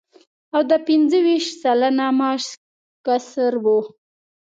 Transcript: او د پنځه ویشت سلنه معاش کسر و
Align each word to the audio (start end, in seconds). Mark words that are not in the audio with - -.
او 0.55 0.61
د 0.69 0.73
پنځه 0.87 1.17
ویشت 1.25 1.51
سلنه 1.61 2.05
معاش 2.17 2.43
کسر 3.05 3.53
و 3.63 3.65